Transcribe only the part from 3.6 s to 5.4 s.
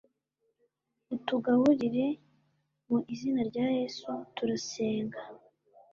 yesu turasenga